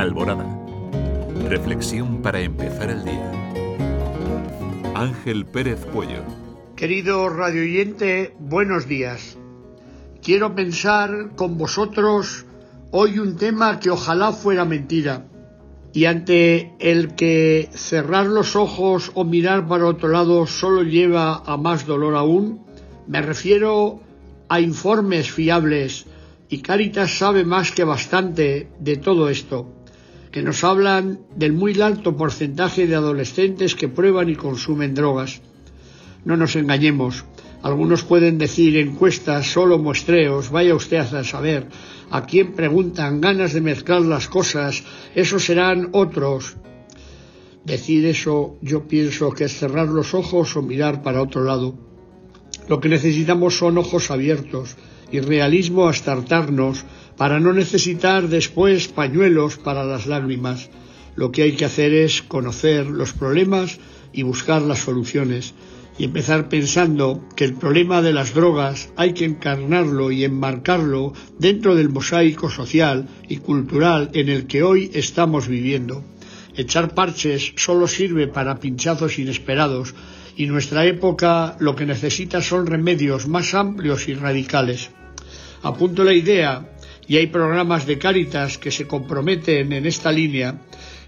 [0.00, 0.46] Alborada.
[1.50, 3.30] Reflexión para empezar el día.
[4.94, 6.22] Ángel Pérez Puello.
[6.74, 9.36] Querido radioyente, buenos días.
[10.22, 12.46] Quiero pensar con vosotros
[12.92, 15.26] hoy un tema que ojalá fuera mentira
[15.92, 21.58] y ante el que cerrar los ojos o mirar para otro lado solo lleva a
[21.58, 22.64] más dolor aún,
[23.06, 24.00] me refiero
[24.48, 26.06] a informes fiables
[26.48, 29.79] y Caritas sabe más que bastante de todo esto,
[30.30, 35.42] que nos hablan del muy alto porcentaje de adolescentes que prueban y consumen drogas.
[36.24, 37.24] No nos engañemos,
[37.62, 41.66] algunos pueden decir encuestas, solo muestreos, vaya usted a saber,
[42.10, 44.82] a quién preguntan ganas de mezclar las cosas,
[45.14, 46.56] esos serán otros.
[47.64, 51.74] Decir eso yo pienso que es cerrar los ojos o mirar para otro lado.
[52.68, 54.76] Lo que necesitamos son ojos abiertos
[55.10, 56.84] y realismo hasta hartarnos
[57.16, 60.70] para no necesitar después pañuelos para las lágrimas.
[61.16, 63.78] Lo que hay que hacer es conocer los problemas
[64.12, 65.54] y buscar las soluciones
[65.98, 71.74] y empezar pensando que el problema de las drogas hay que encarnarlo y enmarcarlo dentro
[71.74, 76.02] del mosaico social y cultural en el que hoy estamos viviendo.
[76.56, 79.94] Echar parches solo sirve para pinchazos inesperados
[80.36, 84.90] y nuestra época lo que necesita son remedios más amplios y radicales.
[85.62, 86.70] Apunto la idea,
[87.06, 90.62] y hay programas de Cáritas que se comprometen en esta línea,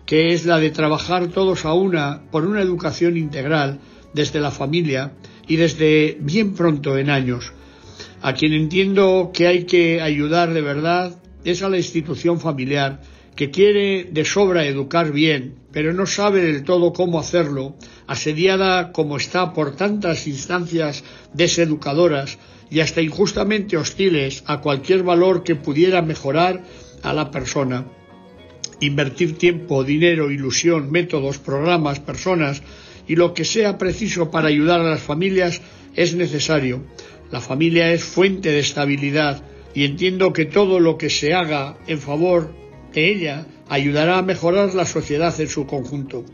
[0.04, 3.80] que es la de trabajar todos a una por una educación integral
[4.12, 5.12] desde la familia
[5.48, 7.52] y desde bien pronto en años.
[8.20, 13.00] A quien entiendo que hay que ayudar de verdad es a la institución familiar,
[13.34, 19.16] que quiere de sobra educar bien, pero no sabe del todo cómo hacerlo, asediada como
[19.16, 22.38] está por tantas instancias deseducadoras
[22.72, 26.64] y hasta injustamente hostiles a cualquier valor que pudiera mejorar
[27.02, 27.84] a la persona.
[28.80, 32.62] Invertir tiempo, dinero, ilusión, métodos, programas, personas
[33.06, 35.60] y lo que sea preciso para ayudar a las familias
[35.94, 36.82] es necesario.
[37.30, 39.44] La familia es fuente de estabilidad
[39.74, 42.54] y entiendo que todo lo que se haga en favor
[42.94, 46.24] de ella ayudará a mejorar la sociedad en su conjunto.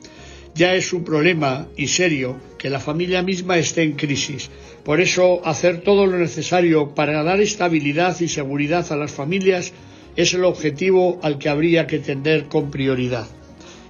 [0.58, 4.50] Ya es un problema y serio que la familia misma esté en crisis.
[4.84, 9.72] Por eso, hacer todo lo necesario para dar estabilidad y seguridad a las familias
[10.16, 13.28] es el objetivo al que habría que tender con prioridad.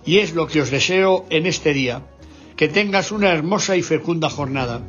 [0.05, 2.03] Y es lo que os deseo en este día.
[2.55, 4.83] Que tengas una hermosa y fecunda jornada.